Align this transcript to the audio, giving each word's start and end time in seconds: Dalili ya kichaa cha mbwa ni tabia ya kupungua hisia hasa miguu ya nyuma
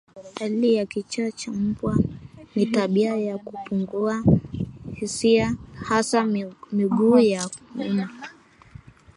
Dalili 0.39 0.73
ya 0.75 0.85
kichaa 0.85 1.31
cha 1.31 1.51
mbwa 1.51 1.97
ni 2.55 2.65
tabia 2.65 3.15
ya 3.17 3.37
kupungua 3.37 4.23
hisia 4.95 5.55
hasa 5.87 6.23
miguu 6.71 7.17
ya 7.19 7.49
nyuma 7.75 8.09